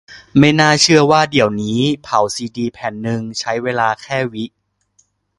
[0.39, 4.45] ไม่น่าเชื่อว่าเดี๋ยวนี้เผาซีดีแผ่นนึง ใช้เวลาแค่ วิ